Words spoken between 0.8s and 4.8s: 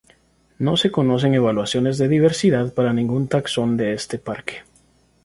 conocen evaluaciones de diversidad para ningún taxón de este parque.